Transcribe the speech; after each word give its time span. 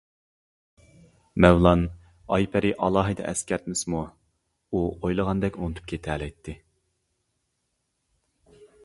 مەۋلان 1.45 1.83
ئايپەرى 2.37 2.71
ئالاھىدە 2.87 3.27
ئەسكەرتمىسىمۇ، 3.33 4.01
ئۇ 4.01 4.81
ئويلىغاندەك 4.95 5.61
ئۇنتۇپ 5.67 5.93
كېتەلەيتتى. 5.93 6.57